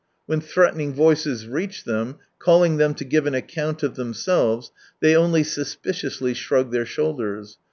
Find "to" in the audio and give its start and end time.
2.95-3.05